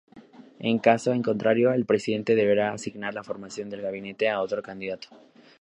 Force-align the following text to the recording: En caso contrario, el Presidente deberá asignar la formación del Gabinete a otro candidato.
En 0.59 0.79
caso 0.79 1.11
contrario, 1.23 1.71
el 1.73 1.85
Presidente 1.85 2.33
deberá 2.33 2.71
asignar 2.73 3.13
la 3.13 3.23
formación 3.23 3.69
del 3.69 3.83
Gabinete 3.83 4.29
a 4.31 4.41
otro 4.41 4.63
candidato. 4.63 5.09